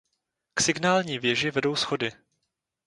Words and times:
K 0.55 0.61
signální 0.61 1.19
věži 1.19 1.51
vedou 1.51 1.75
schody. 1.75 2.11